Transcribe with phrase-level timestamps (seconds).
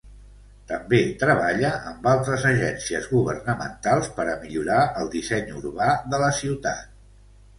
[0.69, 6.89] També treballa amb altres agències governamentals per a millorar el disseny urbà de la ciutat.